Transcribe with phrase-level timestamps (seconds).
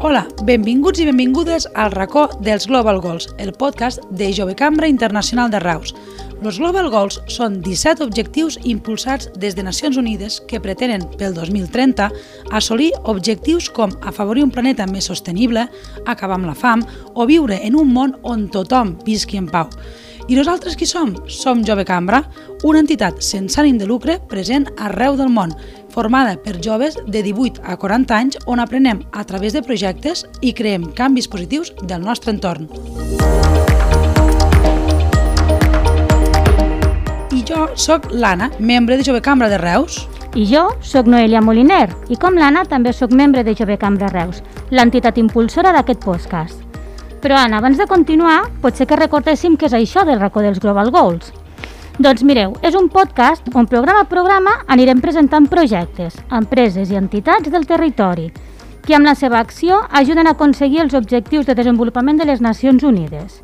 [0.00, 5.50] Hola, benvinguts i benvingudes al racó dels Global Goals, el podcast de Jove Cambra Internacional
[5.50, 5.92] de Raus.
[6.40, 12.08] Los Global Goals són 17 objectius impulsats des de Nacions Unides que pretenen pel 2030
[12.48, 15.66] assolir objectius com afavorir un planeta més sostenible,
[16.06, 19.68] acabar amb la fam o viure en un món on tothom visqui en pau.
[20.30, 21.12] I nosaltres qui som?
[21.26, 22.22] Som Jove Cambra,
[22.64, 25.52] una entitat sense ànim de lucre present arreu del món,
[25.90, 30.54] formada per joves de 18 a 40 anys on aprenem a través de projectes i
[30.54, 32.70] creem canvis positius del nostre entorn.
[37.30, 40.06] I jo sóc l'Anna, membre de Jove Cambra de Reus.
[40.34, 44.42] I jo sóc Noelia Moliner i com l'Anna també sóc membre de Jove Cambra Reus,
[44.70, 46.62] l'entitat impulsora d'aquest podcast.
[47.20, 50.88] Però Anna, abans de continuar, potser que recordéssim què és això del racó dels Global
[50.94, 51.34] Goals.
[52.00, 57.52] Doncs mireu, és un podcast on programa a programa anirem presentant projectes, empreses i entitats
[57.52, 58.30] del territori
[58.86, 62.86] que amb la seva acció ajuden a aconseguir els objectius de desenvolupament de les Nacions
[62.88, 63.36] Unides.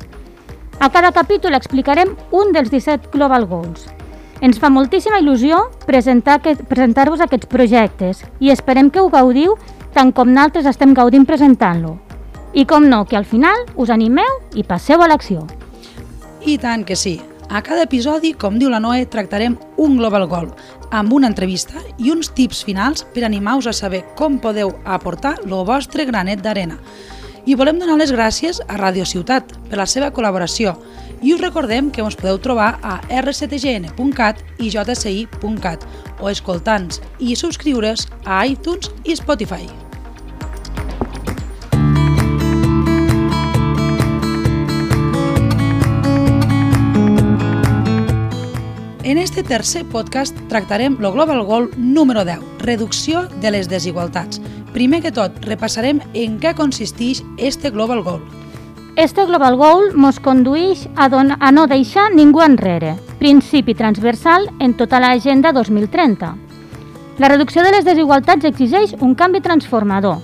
[0.79, 3.85] A cada capítol explicarem un dels 17 Global Goals.
[4.41, 9.53] Ens fa moltíssima il·lusió presentar-vos presentar aquests projectes i esperem que ho gaudiu
[9.93, 11.99] tant com nosaltres estem gaudint presentant-lo.
[12.57, 15.45] I com no, que al final us animeu i passeu a l'acció.
[16.41, 17.19] I tant que sí.
[17.49, 20.49] A cada episodi, com diu la Noe, tractarem un Global Goal,
[20.91, 25.55] amb una entrevista i uns tips finals per animar-vos a saber com podeu aportar el
[25.63, 26.75] vostre granet d'arena.
[27.47, 30.75] I volem donar les gràcies a Radio Ciutat per la seva col·laboració
[31.23, 35.87] i us recordem que us podeu trobar a rctgn.cat i jci.cat
[36.19, 39.86] o escoltant i subscriure's a iTunes i Spotify.
[49.07, 54.41] En este tercer podcast tractarem el Global Goal número 10, reducció de les desigualtats.
[54.73, 58.19] Primer que tot, repassarem en què consisteix este Global Goal.
[58.97, 64.75] Este Global Goal mos condueix a, don a no deixar ningú enrere, principi transversal en
[64.75, 66.35] tota l'agenda 2030.
[67.23, 70.19] La reducció de les desigualtats exigeix un canvi transformador.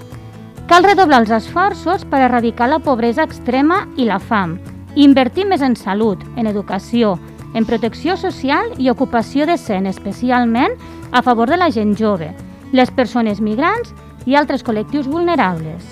[0.68, 4.60] Cal redoblar els esforços per erradicar la pobresa extrema i la fam,
[5.00, 7.16] invertir més en salut, en educació,
[7.54, 10.74] en protecció social i ocupació decent, especialment
[11.12, 12.32] a favor de la gent jove,
[12.72, 13.94] les persones migrants
[14.26, 15.84] i altres col·lectius vulnerables.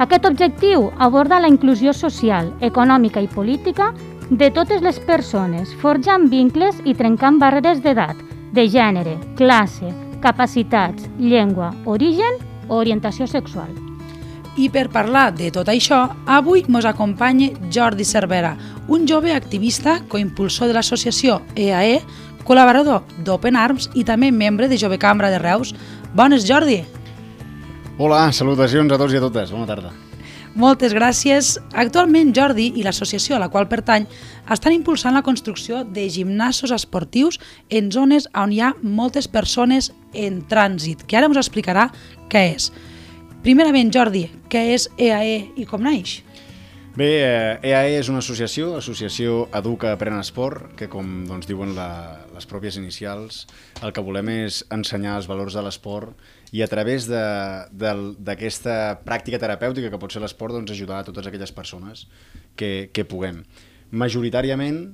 [0.00, 3.92] Aquest objectiu aborda la inclusió social, econòmica i política
[4.30, 8.16] de totes les persones, forjant vincles i trencant barreres d'edat,
[8.52, 9.92] de gènere, classe,
[10.24, 13.91] capacitats, llengua, origen o orientació sexual.
[14.56, 18.52] I per parlar de tot això, avui ens acompanya Jordi Cervera,
[18.88, 22.02] un jove activista, coimpulsor de l'associació EAE,
[22.44, 25.72] col·laborador d'Open Arms i també membre de Jove Cambra de Reus.
[26.12, 26.82] Bones, Jordi!
[27.96, 29.52] Hola, salutacions a tots i a totes.
[29.56, 29.92] Bona tarda.
[30.52, 31.54] Moltes gràcies.
[31.72, 34.04] Actualment, Jordi i l'associació a la qual pertany
[34.52, 37.40] estan impulsant la construcció de gimnasos esportius
[37.70, 41.88] en zones on hi ha moltes persones en trànsit, que ara ens explicarà
[42.28, 42.68] què és.
[43.42, 46.20] Primerament, Jordi, què és EAE i com naix?
[46.94, 52.20] Bé, eh, EAE és una associació, Associació Educa Apren Esport, que com doncs, diuen la,
[52.30, 53.40] les pròpies inicials,
[53.82, 56.14] el que volem és ensenyar els valors de l'esport
[56.54, 61.50] i a través d'aquesta pràctica terapèutica que pot ser l'esport, doncs, ajudar a totes aquelles
[61.50, 62.06] persones
[62.54, 63.42] que, que puguem.
[63.90, 64.84] Majoritàriament,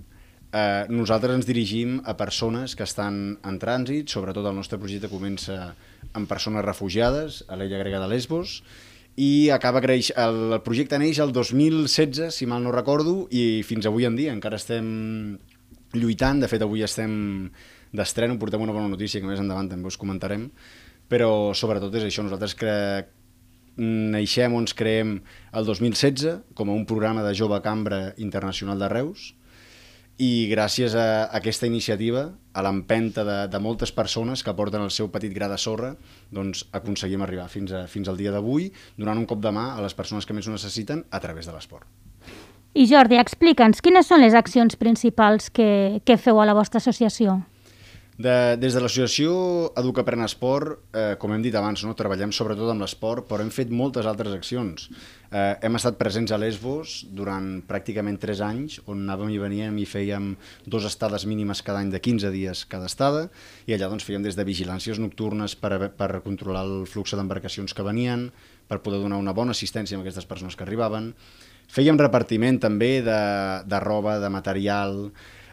[0.53, 5.75] eh, nosaltres ens dirigim a persones que estan en trànsit, sobretot el nostre projecte comença
[6.16, 8.62] amb persones refugiades a l'illa grega de Lesbos,
[9.19, 13.88] i acaba creix, el, el projecte neix el 2016, si mal no recordo, i fins
[13.91, 15.38] avui en dia encara estem
[15.97, 17.50] lluitant, de fet avui estem
[17.92, 20.50] d'estreno, portem una bona notícia que més endavant també us comentarem,
[21.08, 22.75] però sobretot és això, nosaltres cre...
[23.78, 25.11] neixem o ens creem
[25.55, 29.32] el 2016 com a un programa de jove cambra internacional de Reus,
[30.19, 35.12] i gràcies a aquesta iniciativa, a l'empenta de, de moltes persones que porten el seu
[35.15, 35.93] petit gra de sorra,
[36.35, 38.67] doncs aconseguim arribar fins, a, fins al dia d'avui,
[38.99, 41.55] donant un cop de mà a les persones que més ho necessiten a través de
[41.55, 41.87] l'esport.
[42.75, 47.38] I Jordi, explica'ns, quines són les accions principals que, que feu a la vostra associació?
[48.19, 49.32] De, des de l'associació
[49.79, 51.93] Educa Pren Esport, eh, com hem dit abans, no?
[51.94, 54.88] treballem sobretot amb l'esport, però hem fet moltes altres accions.
[55.31, 59.87] Eh, hem estat presents a Lesbos durant pràcticament 3 anys, on anàvem i veníem i
[59.87, 60.32] fèiem
[60.67, 63.29] dos estades mínimes cada any de 15 dies cada estada,
[63.70, 67.87] i allà doncs, fèiem des de vigilàncies nocturnes per, per controlar el flux d'embarcacions que
[67.87, 68.32] venien,
[68.67, 71.12] per poder donar una bona assistència a aquestes persones que arribaven.
[71.70, 73.23] Fèiem repartiment també de,
[73.62, 75.05] de roba, de material,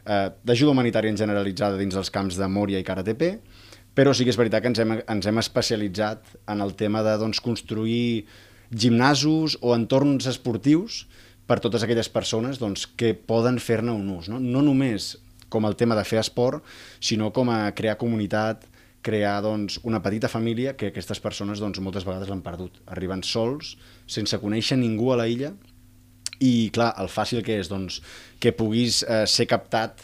[0.05, 3.35] eh, d'ajuda humanitària en generalitzada dins dels camps de Mòria i Karatepe,
[3.95, 7.15] però sí que és veritat que ens hem, ens hem especialitzat en el tema de
[7.19, 8.25] doncs, construir
[8.71, 11.05] gimnasos o entorns esportius
[11.47, 14.29] per totes aquelles persones doncs, que poden fer-ne un ús.
[14.31, 14.41] No?
[14.41, 15.15] no només
[15.49, 16.65] com el tema de fer esport,
[16.99, 18.65] sinó com a crear comunitat,
[19.05, 22.81] crear doncs, una petita família que aquestes persones doncs, moltes vegades l'han perdut.
[22.91, 23.75] Arriben sols,
[24.09, 25.53] sense conèixer ningú a la illa,
[26.39, 28.01] i clar, el fàcil que és doncs,
[28.39, 30.03] que puguis eh, ser captat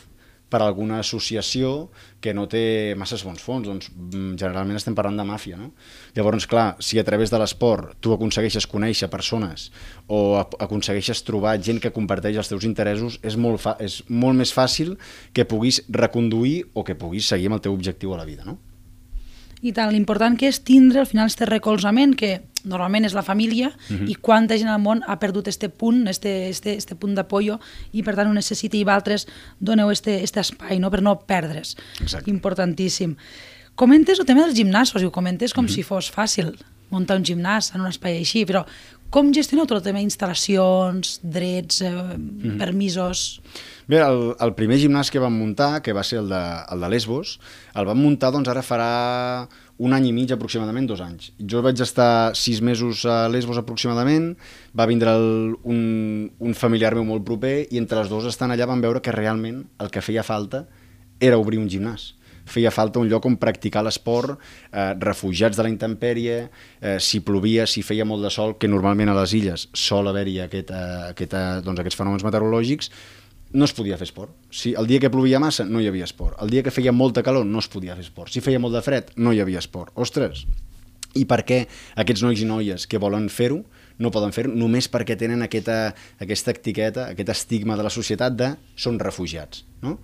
[0.51, 1.89] per alguna associació
[2.21, 5.69] que no té masses bons fons, doncs mm, generalment estem parlant de màfia, no?
[6.17, 9.69] Llavors, clar, si a través de l'esport tu aconsegueixes conèixer persones
[10.11, 14.51] o aconsegueixes trobar gent que comparteix els teus interessos, és molt, fa és molt més
[14.53, 14.97] fàcil
[15.31, 18.59] que puguis reconduir o que puguis seguir amb el teu objectiu a la vida, no?
[19.61, 23.69] I tant, l'important que és tindre al final este recolzament que normalment és la família
[23.69, 24.01] uh mhm.
[24.01, 24.09] -huh.
[24.09, 27.59] i quanta gent al món ha perdut este punt, este, este, este punt d'apollo
[27.91, 29.27] i per tant ho necessita i altres
[29.59, 30.89] doneu este, este espai no?
[30.89, 31.75] per no perdre's.
[32.01, 32.29] Exacte.
[32.29, 33.15] Importantíssim.
[33.75, 35.71] Comentes el tema dels gimnasos i ho comentes com uh mhm.
[35.71, 35.75] -huh.
[35.75, 36.55] si fos fàcil
[36.89, 38.65] muntar un gimnàs en un espai així, però
[39.11, 42.39] com gestioneu tot el tema instal·lacions, drets, eh, mhm.
[42.41, 42.57] -huh.
[42.57, 43.41] permisos...
[43.87, 46.89] Bé, el, el primer gimnàs que vam muntar, que va ser el de, el de
[46.89, 47.39] Lesbos,
[47.75, 51.33] el vam muntar doncs ara farà un any i mig aproximadament, dos anys.
[51.37, 54.37] Jo vaig estar sis mesos a Lesbos aproximadament,
[54.77, 58.65] va vindre el, un, un familiar meu molt proper i entre els dos estan allà
[58.65, 60.67] vam veure que realment el que feia falta
[61.19, 62.13] era obrir un gimnàs
[62.45, 64.37] feia falta un lloc on practicar l'esport,
[64.71, 66.49] eh, refugiats de la intempèrie,
[66.81, 70.39] eh, si plovia, si feia molt de sol, que normalment a les illes sol haver-hi
[70.41, 72.91] aquest, eh, aquest, eh, doncs aquests fenòmens meteorològics,
[73.53, 74.31] no es podia fer esport.
[74.49, 76.37] Si el dia que plovia massa, no hi havia esport.
[76.41, 78.31] El dia que feia molta calor, no es podia fer esport.
[78.31, 79.91] Si feia molt de fred, no hi havia esport.
[79.95, 80.45] Ostres!
[81.13, 81.65] I per què
[81.99, 83.65] aquests nois i noies que volen fer-ho
[83.99, 85.93] no poden fer-ho només perquè tenen aquesta,
[86.23, 89.65] aquesta etiqueta, aquest estigma de la societat de són refugiats.
[89.83, 89.97] No?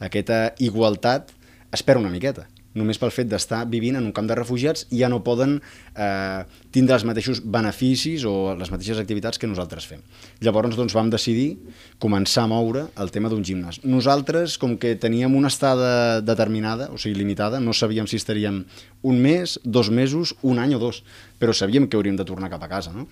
[0.00, 1.34] Aquesta igualtat
[1.74, 2.48] espera una miqueta
[2.78, 6.42] només pel fet d'estar vivint en un camp de refugiats ja no poden eh,
[6.74, 10.02] tindre els mateixos beneficis o les mateixes activitats que nosaltres fem.
[10.44, 11.54] Llavors doncs, vam decidir
[12.02, 13.80] començar a moure el tema d'un gimnàs.
[13.86, 18.64] Nosaltres, com que teníem una estada determinada, o sigui, limitada, no sabíem si estaríem
[19.06, 21.04] un mes, dos mesos, un any o dos,
[21.38, 22.92] però sabíem que hauríem de tornar cap a casa.
[22.94, 23.06] No?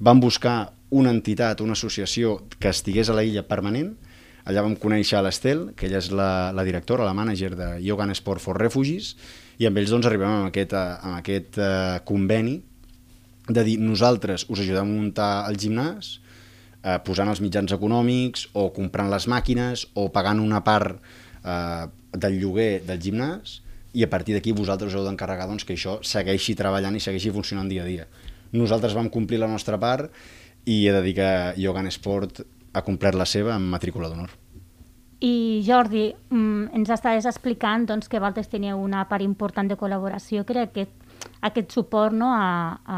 [0.00, 3.92] Vam buscar una entitat, una associació que estigués a la illa permanent,
[4.48, 8.08] Allà vam conèixer a l'Estel, que ella és la, la directora, la mànager de Yoga
[8.08, 9.14] and Sport for Refugees,
[9.62, 12.58] i amb ells doncs, arribem amb aquest, eh, amb aquest uh, conveni
[13.48, 16.16] de dir nosaltres us ajudem a muntar el gimnàs,
[16.82, 22.38] eh, posant els mitjans econòmics o comprant les màquines o pagant una part eh, del
[22.40, 23.60] lloguer del gimnàs
[23.92, 27.68] i a partir d'aquí vosaltres heu d'encarregar doncs, que això segueixi treballant i segueixi funcionant
[27.68, 28.06] dia a dia.
[28.52, 30.10] Nosaltres vam complir la nostra part
[30.64, 31.30] i he de dir que
[31.60, 34.30] Yoga Sport ha complert la seva amb matrícula d'honor.
[35.22, 40.42] I Jordi, mm, ens estaves explicant doncs, que Valtes tenia una part important de col·laboració,
[40.44, 40.90] que era aquest,
[41.46, 42.96] aquest suport no, a, a,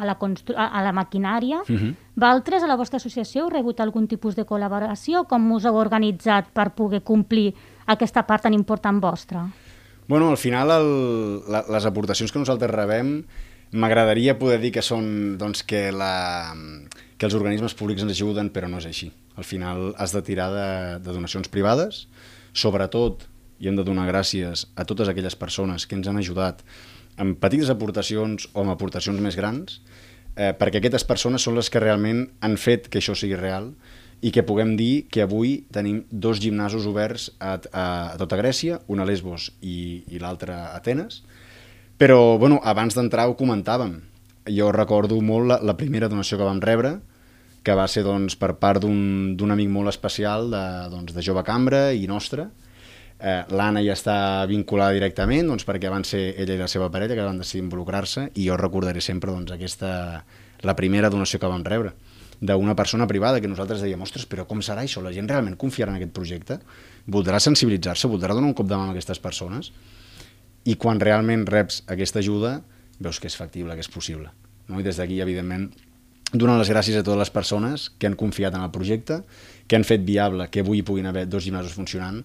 [0.00, 0.16] a, la,
[0.64, 1.60] a la maquinària.
[1.68, 1.94] Uh -huh.
[2.16, 5.26] Valtres, a la vostra associació, heu rebut algun tipus de col·laboració?
[5.26, 7.54] Com us heu organitzat per poder complir
[7.86, 9.46] aquesta part tan important vostra?
[10.08, 13.24] Bueno, al final el, la, les aportacions que nosaltres rebem
[13.72, 16.44] m'agradaria poder dir que són doncs, que la
[17.18, 19.10] que els organismes públics ens ajuden, però no és així.
[19.36, 20.68] Al final has de tirar de,
[21.02, 22.06] de donacions privades,
[22.54, 23.26] sobretot,
[23.58, 26.62] i hem de donar gràcies a totes aquelles persones que ens han ajudat
[27.18, 29.80] amb petites aportacions o amb aportacions més grans,
[30.36, 33.72] eh, perquè aquestes persones són les que realment han fet que això sigui real
[34.22, 38.78] i que puguem dir que avui tenim dos gimnasos oberts a, a, a tota Grècia,
[38.86, 41.24] un a Lesbos i, i l'altre a Atenes,
[41.98, 43.98] però bueno, abans d'entrar ho comentàvem,
[44.48, 46.96] jo recordo molt la, la primera donació que vam rebre,
[47.66, 51.88] que va ser doncs, per part d'un amic molt especial de, doncs, de Jove Cambra
[51.92, 52.46] i nostra.
[53.18, 57.18] Eh, L'Anna ja està vinculada directament doncs, perquè van ser ella i la seva parella
[57.18, 60.22] que van decidir involucrar-se i jo recordaré sempre doncs, aquesta,
[60.62, 61.92] la primera donació que vam rebre
[62.40, 65.02] d'una persona privada que nosaltres dèiem, ostres, però com serà això?
[65.02, 66.60] La gent realment confiarà en aquest projecte?
[67.10, 68.06] Voldrà sensibilitzar-se?
[68.06, 69.72] Voldrà donar un cop de mà a aquestes persones?
[70.68, 72.58] I quan realment reps aquesta ajuda,
[73.00, 74.30] veus que és factible, que és possible.
[74.68, 74.80] No?
[74.80, 75.70] I des d'aquí, evidentment,
[76.32, 79.22] donar les gràcies a totes les persones que han confiat en el projecte,
[79.68, 82.20] que han fet viable que avui puguin haver dos gimnasos funcionant,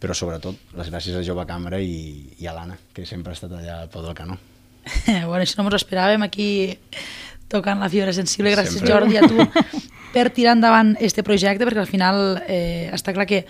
[0.00, 3.54] però sobretot les gràcies a Jove Cambra i, i a l'Anna, que sempre ha estat
[3.56, 4.36] allà al peu del canó.
[5.28, 6.48] bueno, això no ens esperàvem aquí
[7.48, 8.52] tocant la fibra sensible.
[8.52, 8.92] Gràcies, Sempre.
[8.92, 9.72] Jordi, a tu
[10.16, 13.44] per tirar endavant este projecte, perquè al final eh, està clar que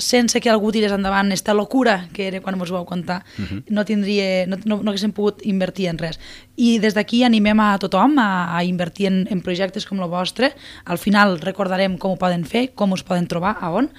[0.00, 3.62] sense que algú tirés endavant esta locura que era quan ens vau contar, uh -huh.
[3.68, 6.18] no, tindria, no, no, no haguéssim pogut invertir en res.
[6.56, 10.54] I des d'aquí animem a tothom a, a invertir en, en projectes com el vostre.
[10.84, 13.90] Al final recordarem com ho poden fer, com us poden trobar, a on,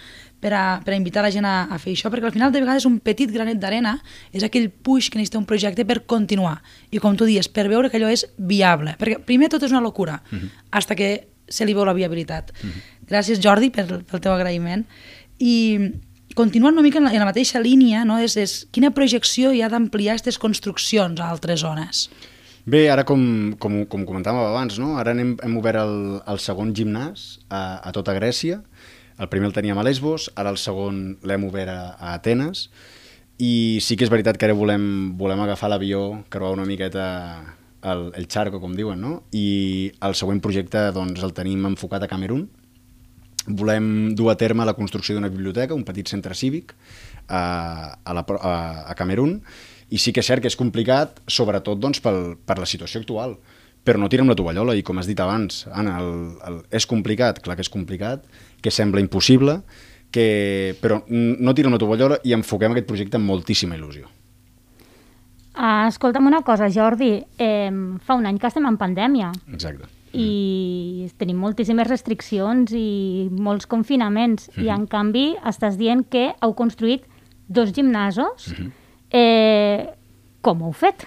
[0.42, 2.60] per a, per a invitar la gent a, a fer això, perquè al final de
[2.60, 4.00] vegades un petit granet d'arena
[4.34, 6.58] és aquell puix que necessita un projecte per continuar.
[6.92, 8.98] I com tu dius, per veure que allò és viable.
[9.00, 10.50] Perquè primer tot és una locura, uh -huh.
[10.72, 12.52] hasta que se li veu la viabilitat.
[12.52, 12.82] Uh -huh.
[13.12, 14.86] Gràcies, Jordi, per, pel teu agraïment.
[15.42, 15.54] I
[16.38, 18.20] continuant una mica en la, en la mateixa línia, no?
[18.22, 22.06] és, és quina projecció hi ha d'ampliar aquestes construccions a altres zones?
[22.70, 23.22] Bé, ara com,
[23.60, 24.94] com, com comentàvem abans, no?
[25.02, 25.96] ara hem, hem obert el,
[26.30, 28.62] el segon gimnàs a, a tota Grècia,
[29.22, 32.68] el primer el teníem a Lesbos, ara el segon l'hem obert a, a Atenes,
[33.42, 37.08] i sí que és veritat que ara volem, volem agafar l'avió, creuar una miqueta
[37.82, 39.24] el, el charco, com diuen, no?
[39.34, 42.46] i el següent projecte doncs, el tenim enfocat a Camerún,
[43.48, 46.76] volem dur a terme la construcció d'una biblioteca, un petit centre cívic
[47.28, 48.54] a, a, la, a,
[48.92, 49.40] a Camerún,
[49.92, 53.36] i sí que és cert que és complicat, sobretot doncs, pel, per la situació actual,
[53.84, 56.12] però no tirem la tovallola, i com has dit abans, Anna, el,
[56.48, 58.28] el, és complicat, clar que és complicat,
[58.62, 59.58] que sembla impossible,
[60.14, 64.06] que, però no tirem la tovallola i enfoquem aquest projecte amb moltíssima il·lusió.
[65.56, 67.72] Ah, escolta'm una cosa, Jordi, eh,
[68.06, 69.90] fa un any que estem en pandèmia Exacte.
[70.14, 77.08] I tenim moltíssimes restriccions i molts confinaments i en canvi estàs dient que heu construït
[77.48, 78.52] dos gimnasos
[79.12, 79.92] eh,
[80.42, 81.06] com heu fet?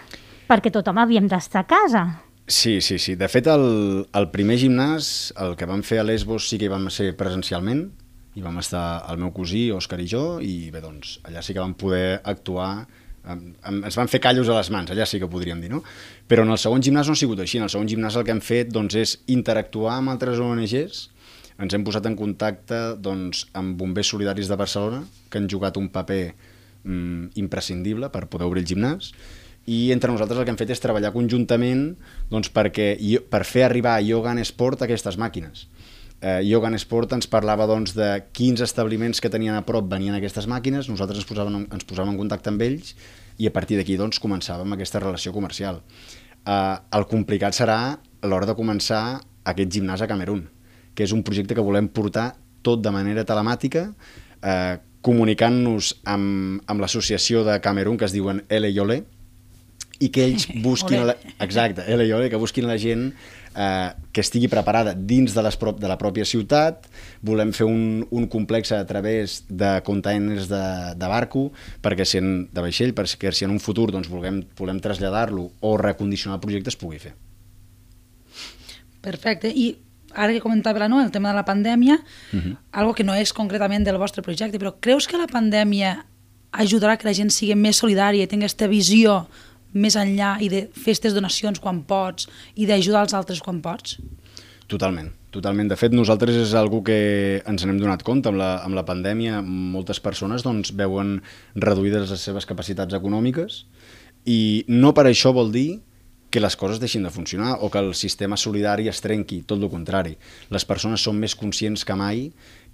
[0.48, 2.04] Perquè tothom havíem d'estar a casa.
[2.46, 3.14] Sí, sí, sí.
[3.16, 6.72] De fet, el, el primer gimnàs, el que vam fer a Lesbos, sí que hi
[6.72, 7.86] vam ser presencialment,
[8.34, 11.62] i vam estar el meu cosí, Òscar i jo, i bé, doncs, allà sí que
[11.62, 12.84] vam poder actuar
[13.24, 15.82] ens van fer callos a les mans, allà sí que podríem dir, no?
[16.28, 17.58] Però en el segon gimnàs no ha sigut així.
[17.58, 21.04] En el segon gimnàs el que hem fet doncs, és interactuar amb altres ONGs,
[21.64, 25.88] ens hem posat en contacte doncs, amb bombers solidaris de Barcelona, que han jugat un
[25.94, 26.22] paper
[26.82, 29.12] mm, imprescindible per poder obrir el gimnàs,
[29.64, 31.86] i entre nosaltres el que hem fet és treballar conjuntament
[32.32, 32.92] doncs, perquè,
[33.30, 35.68] per fer arribar a Yogan Sport aquestes màquines.
[36.24, 40.46] Eh, Yogan Sport ens parlava doncs, de quins establiments que tenien a prop venien aquestes
[40.48, 42.94] màquines, nosaltres ens posàvem, en- ens posàvem en contacte amb ells
[43.36, 45.82] i a partir d'aquí doncs, començàvem aquesta relació comercial.
[46.46, 50.46] Eh, el complicat serà l'hora de començar aquest gimnàs a Camerún,
[50.94, 53.90] que és un projecte que volem portar tot de manera telemàtica,
[54.42, 59.02] eh, comunicant-nos amb, amb l'associació de Camerún que es diuen Ele Yole,
[60.00, 61.14] i que ells busquin la,
[61.44, 63.12] exacte, Ele Yole, que busquin la gent
[63.54, 66.88] eh, que estigui preparada dins de, les prop, de la pròpia ciutat,
[67.22, 70.64] volem fer un, un complex a través de containers de,
[70.98, 71.48] de barco,
[71.84, 75.76] perquè si en, de vaixell, perquè si en un futur doncs, volem, volem traslladar-lo o
[75.80, 77.14] recondicionar el projecte es pugui fer.
[79.04, 79.50] Perfecte.
[79.50, 79.74] I
[80.14, 81.98] ara que comentava la Noa, el tema de la pandèmia,
[82.32, 82.56] uh -huh.
[82.72, 86.06] algo que no és concretament del vostre projecte, però creus que la pandèmia
[86.52, 89.26] ajudarà que la gent sigui més solidària i tingui aquesta visió
[89.74, 93.98] més enllà i de fer aquestes donacions quan pots i d'ajudar els altres quan pots?
[94.70, 95.68] Totalment, totalment.
[95.68, 98.30] De fet, nosaltres és algo que ens n'hem donat compte.
[98.30, 101.18] Amb la, amb la pandèmia, moltes persones doncs, veuen
[101.54, 103.64] reduïdes les seves capacitats econòmiques
[104.24, 105.82] i no per això vol dir
[106.34, 109.70] que les coses deixin de funcionar o que el sistema solidari es trenqui, tot el
[109.70, 110.16] contrari.
[110.50, 112.24] Les persones són més conscients que mai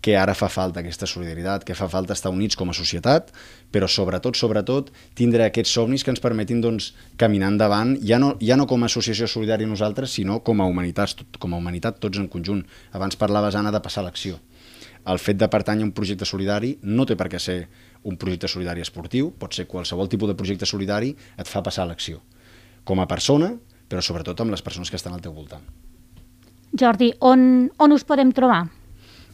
[0.00, 3.28] que ara fa falta aquesta solidaritat, que fa falta estar units com a societat,
[3.68, 8.56] però sobretot, sobretot, tindre aquests somnis que ens permetin doncs, caminar endavant, ja no, ja
[8.56, 12.32] no com a associació solidària nosaltres, sinó com a humanitat, com a humanitat tots en
[12.32, 12.64] conjunt.
[12.96, 14.40] Abans parlaves, Anna, de passar l'acció.
[15.04, 17.60] El fet de pertànyer a un projecte solidari no té per què ser
[18.08, 22.24] un projecte solidari esportiu, pot ser qualsevol tipus de projecte solidari, et fa passar l'acció.
[22.90, 23.52] Com a persona,
[23.86, 25.62] però sobretot amb les persones que estan al teu voltant.
[26.74, 28.64] Jordi, on, on us podem trobar?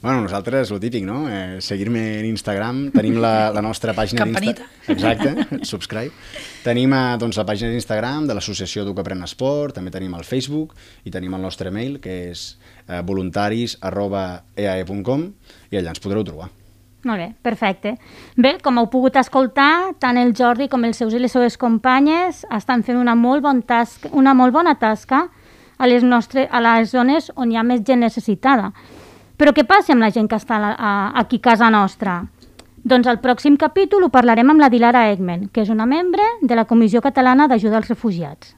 [0.03, 1.25] Bueno, nosaltres, lo típic, no?
[1.29, 4.67] Eh, Seguir-me en Instagram, tenim la, la nostra pàgina Campanita.
[4.93, 6.13] Exacte, subscribe.
[6.65, 10.77] Tenim eh, doncs, la pàgina d'Instagram de l'Associació Educa Pren Esport, també tenim el Facebook
[11.09, 12.45] i tenim el nostre mail, que és
[12.87, 15.27] eh, voluntaris arroba eae.com
[15.73, 16.53] i allà ens podreu trobar.
[17.05, 17.95] Molt bé, perfecte.
[18.35, 22.45] Bé, com heu pogut escoltar, tant el Jordi com els seus i les seves companyes
[22.51, 25.29] estan fent una molt, bon tasca, una molt bona tasca
[25.79, 28.73] a les, nostres, a les zones on hi ha més gent necessitada.
[29.37, 32.23] Però què passa amb la gent que està a, a, aquí a casa nostra?
[32.87, 36.57] Doncs al pròxim capítol ho parlarem amb la Dilara Egmen, que és una membre de
[36.57, 38.56] la Comissió Catalana d'Ajuda als Refugiats.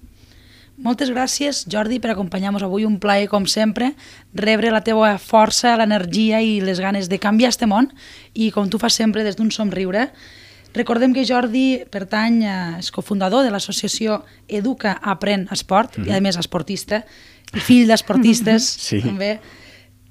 [0.78, 2.84] Moltes gràcies, Jordi, per acompanyar-nos avui.
[2.86, 3.92] Un plaer, com sempre,
[4.34, 7.90] rebre la teva força, l'energia i les ganes de canviar este món
[8.32, 10.06] i, com tu fas sempre, des d'un somriure.
[10.76, 16.12] Recordem que Jordi pertany, a, és cofundador de l'associació Educa Aprèn Esport, mm -hmm.
[16.12, 17.04] i a més esportista,
[17.54, 19.00] i fill d'esportistes Sí.
[19.02, 19.40] també,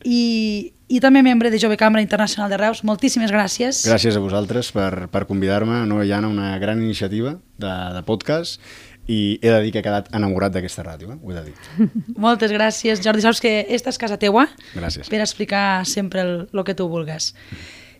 [0.04, 2.84] i, i també membre de Jove Cambra Internacional de Reus.
[2.84, 3.88] Moltíssimes gràcies.
[3.88, 8.60] Gràcies a vosaltres per, per convidar-me, no, Iana, una gran iniciativa de, de podcast
[9.08, 11.18] i he de dir que he quedat enamorat d'aquesta ràdio, eh?
[11.24, 11.90] ho he de dir.
[12.28, 13.24] Moltes gràcies, Jordi.
[13.24, 15.08] Saps que esta és casa teua Gràcies.
[15.10, 17.34] per explicar sempre el, el que tu vulgues.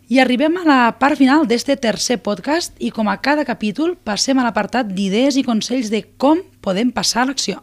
[0.08, 4.38] I arribem a la part final d'este tercer podcast i com a cada capítol passem
[4.40, 7.60] a l'apartat d'idees i consells de com podem passar a l'acció.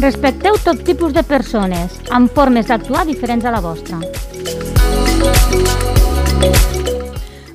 [0.00, 4.00] Respecteu tot tipus de persones, amb formes d'actuar diferents a la vostra.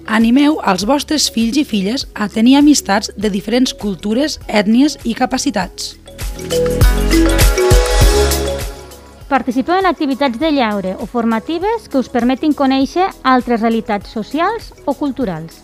[0.05, 5.95] Animeu als vostres fills i filles a tenir amistats de diferents cultures, ètnies i capacitats.
[9.25, 14.93] Participeu en activitats de lleure o formatives que us permetin conèixer altres realitats socials o
[14.93, 15.63] culturals.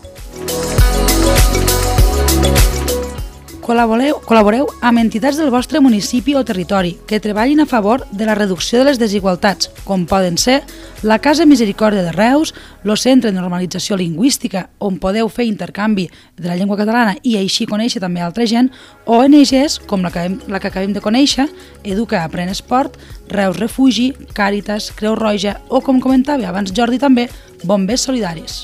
[3.62, 8.34] Col·laboreu, col·laboreu amb entitats del vostre municipi o territori que treballin a favor de la
[8.34, 10.64] reducció de les desigualtats, com poden ser
[11.02, 12.54] la Casa Misericòrdia de Reus,
[12.84, 17.66] el Centre de Normalització Lingüística, on podeu fer intercanvi de la llengua catalana i així
[17.66, 18.70] conèixer també altra gent,
[19.06, 21.48] ONGs com la que, la que acabem de conèixer,
[21.82, 27.28] Educa Aprèn Esport, Reus Refugi, Càritas, Creu Roja o, com comentava abans Jordi també,
[27.64, 28.62] Bombers Solidaris.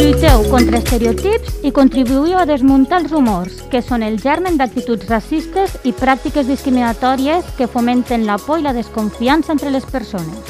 [0.00, 5.74] Lluiteu contra estereotips i contribuïu a desmuntar els rumors, que són el germen d'actituds racistes
[5.84, 10.40] i pràctiques discriminatòries que fomenten la por i la desconfiança entre les persones.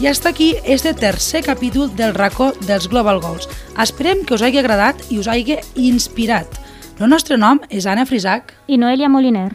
[0.00, 3.50] I hasta aquí este tercer capítol del racó dels Global Goals.
[3.76, 6.48] Esperem que us hagi agradat i us hagi inspirat.
[6.96, 8.56] El nostre nom és Anna Frisac.
[8.66, 9.50] I Noelia Moliner.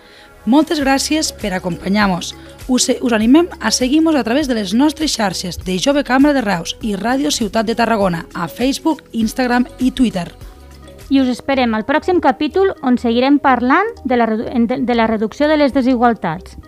[0.46, 2.36] Moltes gràcies per acompanyar-nos.
[2.70, 6.42] Us, us animem a seguir-nos a través de les nostres xarxes de Jove Cambra de
[6.46, 10.28] Reus i Ràdio Ciutat de Tarragona a Facebook, Instagram i Twitter.
[11.10, 15.58] I us esperem al pròxim capítol on seguirem parlant de la, de la reducció de
[15.58, 16.60] les desigualtats.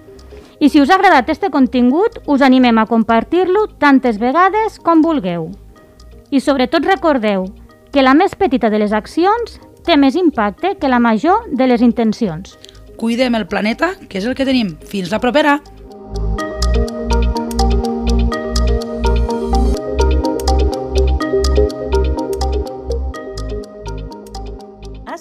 [0.57, 5.51] I si us ha agradat este contingut, us animem a compartir-lo tantes vegades com vulgueu.
[6.31, 7.45] I sobretot recordeu
[7.93, 11.85] que la més petita de les accions té més impacte que la major de les
[11.85, 12.57] intencions.
[12.97, 14.73] Cuidem el planeta, que és el que tenim.
[14.81, 15.59] Fins la propera!